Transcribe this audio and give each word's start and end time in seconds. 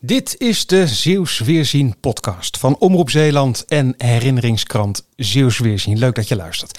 Dit 0.00 0.34
is 0.38 0.66
de 0.66 0.86
Zeeuws 0.86 1.38
Weerzien 1.38 1.94
podcast 2.00 2.58
van 2.58 2.76
Omroep 2.78 3.10
Zeeland 3.10 3.64
en 3.64 3.94
herinneringskrant 3.96 5.06
Zeeuws 5.16 5.58
Weerzien. 5.58 5.98
Leuk 5.98 6.14
dat 6.14 6.28
je 6.28 6.36
luistert. 6.36 6.78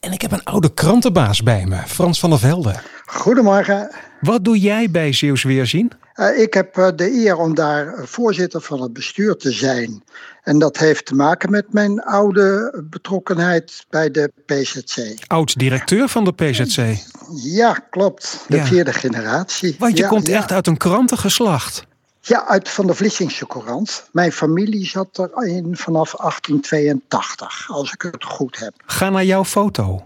En 0.00 0.12
ik 0.12 0.22
heb 0.22 0.32
een 0.32 0.44
oude 0.44 0.74
krantenbaas 0.74 1.42
bij 1.42 1.66
me, 1.66 1.76
Frans 1.86 2.20
van 2.20 2.30
der 2.30 2.38
Velde. 2.38 2.74
Goedemorgen. 3.04 3.90
Wat 4.20 4.44
doe 4.44 4.58
jij 4.58 4.90
bij 4.90 5.12
Zeeuws 5.12 5.42
Weerzien? 5.42 5.92
Uh, 6.14 6.40
ik 6.40 6.54
heb 6.54 6.76
uh, 6.76 6.88
de 6.96 7.10
eer 7.10 7.36
om 7.36 7.54
daar 7.54 7.94
voorzitter 8.04 8.60
van 8.60 8.82
het 8.82 8.92
bestuur 8.92 9.36
te 9.36 9.52
zijn. 9.52 10.04
En 10.42 10.58
dat 10.58 10.76
heeft 10.76 11.06
te 11.06 11.14
maken 11.14 11.50
met 11.50 11.72
mijn 11.72 12.00
oude 12.02 12.82
betrokkenheid 12.90 13.86
bij 13.88 14.10
de 14.10 14.32
PZC. 14.46 15.24
Oud-directeur 15.26 16.08
van 16.08 16.24
de 16.24 16.32
PZC? 16.32 16.96
Ja, 17.42 17.72
klopt. 17.72 18.44
De 18.48 18.56
ja. 18.56 18.64
vierde 18.64 18.92
generatie. 18.92 19.76
Want 19.78 19.96
je 19.96 20.02
ja, 20.02 20.08
komt 20.08 20.26
ja. 20.26 20.36
echt 20.36 20.52
uit 20.52 20.66
een 20.66 20.76
krantengeslacht. 20.76 21.88
Ja, 22.22 22.46
uit 22.46 22.68
van 22.68 22.86
de 22.86 22.94
Vlissingse 22.94 23.46
Courant. 23.46 24.08
Mijn 24.12 24.32
familie 24.32 24.86
zat 24.86 25.18
erin 25.18 25.76
vanaf 25.76 26.14
1882, 26.16 27.68
als 27.70 27.92
ik 27.92 28.02
het 28.02 28.24
goed 28.24 28.58
heb. 28.58 28.74
Ga 28.86 29.10
naar 29.10 29.24
jouw 29.24 29.44
foto. 29.44 30.02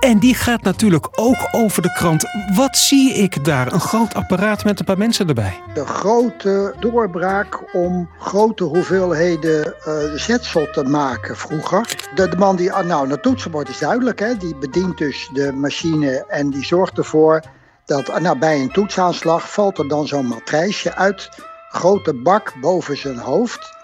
En 0.00 0.18
die 0.18 0.34
gaat 0.34 0.62
natuurlijk 0.62 1.08
ook 1.14 1.48
over 1.52 1.82
de 1.82 1.92
krant. 1.92 2.24
Wat 2.54 2.76
zie 2.76 3.12
ik 3.14 3.44
daar? 3.44 3.72
Een 3.72 3.80
groot 3.80 4.14
apparaat 4.14 4.64
met 4.64 4.78
een 4.78 4.84
paar 4.84 4.98
mensen 4.98 5.28
erbij. 5.28 5.60
De 5.74 5.86
grote 5.86 6.74
doorbraak 6.80 7.74
om 7.74 8.08
grote 8.18 8.64
hoeveelheden 8.64 9.74
uh, 9.88 9.94
zetsel 10.14 10.70
te 10.70 10.82
maken 10.82 11.36
vroeger. 11.36 12.08
De, 12.14 12.28
de 12.28 12.36
man 12.36 12.56
die, 12.56 12.70
nou, 12.70 13.10
het 13.10 13.22
toetsenbord 13.22 13.68
is 13.68 13.78
duidelijk, 13.78 14.18
hè? 14.18 14.36
die 14.36 14.56
bedient 14.56 14.98
dus 14.98 15.30
de 15.32 15.52
machine 15.52 16.24
en 16.28 16.50
die 16.50 16.64
zorgt 16.64 16.98
ervoor 16.98 17.42
dat 17.86 18.20
nou, 18.20 18.38
bij 18.38 18.60
een 18.60 18.72
toetsaanslag 18.72 19.52
valt 19.52 19.78
er 19.78 19.88
dan 19.88 20.06
zo'n 20.06 20.26
matrijsje 20.26 20.94
uit, 20.94 21.28
grote 21.70 22.14
bak 22.14 22.54
boven 22.60 22.96
zijn 22.96 23.18
hoofd. 23.18 23.74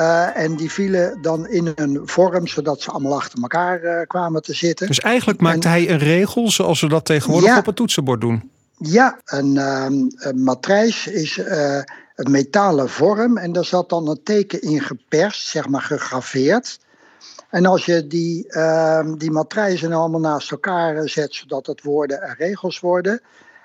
Uh, 0.00 0.36
en 0.36 0.56
die 0.56 0.72
vielen 0.72 1.22
dan 1.22 1.48
in 1.48 1.72
een 1.74 2.00
vorm, 2.04 2.46
zodat 2.46 2.80
ze 2.80 2.90
allemaal 2.90 3.16
achter 3.16 3.42
elkaar 3.42 3.82
uh, 3.82 4.00
kwamen 4.06 4.42
te 4.42 4.54
zitten. 4.54 4.86
Dus 4.86 5.00
eigenlijk 5.00 5.40
maakte 5.40 5.68
hij 5.68 5.90
een 5.90 5.98
regel 5.98 6.50
zoals 6.50 6.80
we 6.80 6.88
dat 6.88 7.04
tegenwoordig 7.04 7.48
ja, 7.48 7.58
op 7.58 7.66
het 7.66 7.76
toetsenbord 7.76 8.20
doen? 8.20 8.50
Ja, 8.76 9.20
een, 9.24 9.54
uh, 9.54 9.86
een 10.16 10.42
matrijs 10.42 11.06
is 11.06 11.40
een 12.14 12.30
metalen 12.30 12.88
vorm 12.88 13.36
en 13.38 13.52
daar 13.52 13.64
zat 13.64 13.88
dan 13.88 14.08
een 14.08 14.20
teken 14.24 14.62
in 14.62 14.80
geperst, 14.80 15.48
zeg 15.48 15.68
maar 15.68 15.82
gegraveerd. 15.82 16.78
En 17.50 17.66
als 17.66 17.84
je 17.84 18.06
die, 18.06 18.46
die 19.18 19.30
matrijzen 19.30 19.92
allemaal 19.92 20.20
naast 20.20 20.50
elkaar 20.50 21.08
zet, 21.08 21.34
zodat 21.34 21.66
het 21.66 21.82
woorden 21.82 22.22
en 22.22 22.34
regels 22.38 22.80
worden, 22.80 23.20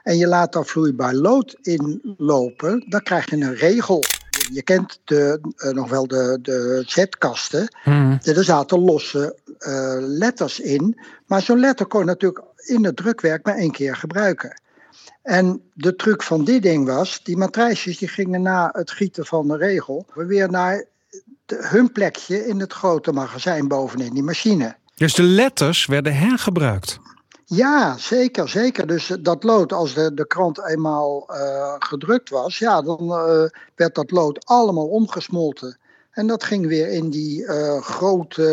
en 0.08 0.18
je 0.18 0.28
laat 0.28 0.54
daar 0.54 0.66
vloeibaar 0.66 1.14
lood 1.14 1.56
in 1.62 2.16
lopen, 2.18 2.86
dan 2.90 3.04
krijg 3.04 3.30
je 3.30 3.36
een 3.36 3.56
regel. 3.56 4.04
Je 4.52 4.62
kent 4.62 5.00
de, 5.04 5.40
uh, 5.58 5.72
nog 5.72 5.90
wel 5.90 6.08
de, 6.08 6.40
de 6.42 6.84
zetkasten. 6.86 7.76
Hmm. 7.84 8.20
Er 8.24 8.44
zaten 8.44 8.80
losse 8.80 9.36
uh, 9.60 9.98
letters 10.00 10.60
in. 10.60 11.00
Maar 11.26 11.42
zo'n 11.42 11.60
letter 11.60 11.86
kon 11.86 12.00
je 12.00 12.06
natuurlijk 12.06 12.44
in 12.56 12.86
het 12.86 12.96
drukwerk 12.96 13.46
maar 13.46 13.56
één 13.56 13.72
keer 13.72 13.96
gebruiken. 13.96 14.62
En 15.22 15.62
de 15.74 15.96
truc 15.96 16.24
van 16.24 16.44
dit 16.44 16.62
ding 16.62 16.86
was, 16.86 17.24
die 17.24 17.38
matrijsjes 17.38 17.98
die 17.98 18.08
gingen 18.08 18.42
na 18.42 18.70
het 18.72 18.92
gieten 18.92 19.26
van 19.26 19.48
de 19.48 19.58
regel 19.58 20.06
weer 20.14 20.50
naar 20.50 20.86
de, 21.48 21.68
hun 21.70 21.92
plekje 21.92 22.48
in 22.48 22.60
het 22.60 22.74
grote 22.74 23.12
magazijn 23.12 23.68
bovenin 23.68 24.14
die 24.14 24.24
machine. 24.24 24.76
Dus 24.96 25.14
de 25.14 25.24
letters 25.24 25.86
werden 25.86 26.16
hergebruikt? 26.16 27.00
Ja, 27.46 27.98
zeker, 27.98 28.50
zeker. 28.50 28.88
Dus 28.88 29.14
dat 29.20 29.44
lood, 29.44 29.74
als 29.74 29.94
de, 29.94 30.14
de 30.14 30.28
krant 30.28 30.68
eenmaal 30.68 31.28
uh, 31.30 31.74
gedrukt 31.80 32.30
was, 32.30 32.58
ja, 32.58 32.82
dan 32.82 33.04
uh, 33.04 33.44
werd 33.76 33.96
dat 33.96 34.12
lood 34.12 34.46
allemaal 34.46 34.88
omgesmolten. 34.88 35.78
En 36.12 36.28
dat 36.28 36.44
ging 36.44 36.68
weer 36.68 36.90
in 36.90 37.10
die 37.10 37.44
uh, 37.44 37.82
grote, 37.82 38.44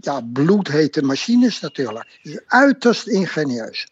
ja, 0.00 0.20
bloedhete 0.32 1.02
machines 1.02 1.60
natuurlijk. 1.60 2.18
Dus 2.22 2.40
uiterst 2.46 3.06
ingenieus. 3.06 3.88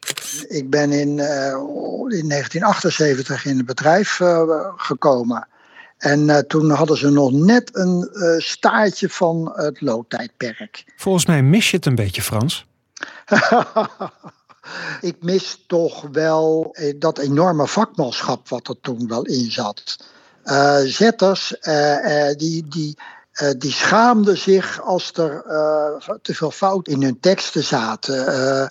Ik 0.49 0.71
ben 0.71 0.93
in, 0.93 1.09
in 1.09 2.29
1978 2.29 3.45
in 3.45 3.57
het 3.57 3.67
bedrijf 3.67 4.21
gekomen. 4.77 5.49
En 6.01 6.45
toen 6.49 6.71
hadden 6.71 6.97
ze 6.97 7.11
nog 7.11 7.33
net 7.33 7.71
een 7.73 8.09
staartje 8.39 9.09
van 9.09 9.53
het 9.55 9.81
loodtijdperk. 9.81 10.85
Volgens 10.97 11.27
mij 11.27 11.43
mis 11.43 11.71
je 11.71 11.77
het 11.77 11.87
een 11.87 11.95
beetje, 11.95 12.23
Frans. 12.23 12.67
ik 15.11 15.17
mis 15.21 15.65
toch 15.67 16.07
wel 16.13 16.77
dat 16.97 17.19
enorme 17.19 17.67
vakmanschap 17.67 18.49
wat 18.49 18.69
er 18.69 18.81
toen 18.81 19.09
wel 19.09 19.23
in 19.23 19.51
zat. 19.51 19.97
Uh, 20.45 20.79
zetters, 20.85 21.57
uh, 21.61 22.05
uh, 22.05 22.37
die, 22.37 22.69
die, 22.69 22.99
die 23.59 23.73
schaamden 23.73 24.39
zich 24.39 24.83
als 24.83 25.13
er 25.13 25.45
te 26.23 26.35
veel 26.35 26.51
fouten 26.51 26.93
in 26.93 27.03
hun 27.03 27.21
teksten 27.21 27.65
zaten. 27.65 28.71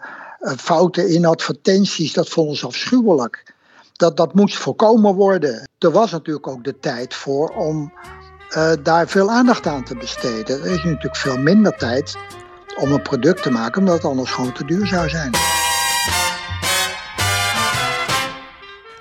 fouten 0.57 1.09
in 1.09 1.25
advertenties, 1.25 2.13
dat 2.13 2.29
vonden 2.29 2.57
ze 2.57 2.65
afschuwelijk. 2.65 3.53
Dat, 3.99 4.17
dat 4.17 4.33
moest 4.33 4.57
voorkomen 4.57 5.15
worden. 5.15 5.69
Er 5.77 5.91
was 5.91 6.11
natuurlijk 6.11 6.47
ook 6.47 6.63
de 6.63 6.79
tijd 6.79 7.13
voor 7.13 7.49
om 7.49 7.93
daar 8.83 9.07
veel 9.07 9.29
aandacht 9.29 9.67
aan 9.67 9.83
te 9.83 9.95
besteden. 9.95 10.59
Er 10.59 10.71
is 10.71 10.83
nu 10.83 10.89
natuurlijk 10.89 11.15
veel 11.15 11.37
minder 11.37 11.77
tijd 11.77 12.17
om 12.75 12.91
een 12.91 13.01
product 13.01 13.43
te 13.43 13.51
maken, 13.51 13.79
omdat 13.81 13.95
het 13.95 14.05
anders 14.05 14.31
gewoon 14.31 14.51
te 14.51 14.65
duur 14.65 14.87
zou 14.87 15.09
zijn. 15.09 15.31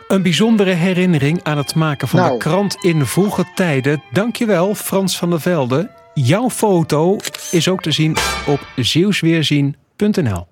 Een 0.09 0.22
bijzondere 0.22 0.70
herinnering 0.70 1.42
aan 1.42 1.56
het 1.56 1.75
maken 1.75 2.09
van 2.09 2.20
nou. 2.20 2.32
de 2.32 2.38
krant 2.38 2.76
in 2.84 3.06
vroege 3.06 3.44
tijden. 3.54 4.03
Dankjewel, 4.12 4.75
Frans 4.75 5.19
van 5.19 5.30
der 5.30 5.41
Velde. 5.41 5.91
Jouw 6.15 6.50
foto 6.50 7.16
is 7.50 7.69
ook 7.69 7.82
te 7.82 7.91
zien 7.91 8.16
op 8.47 8.60
zeeuwsweerzien.nl. 8.76 10.47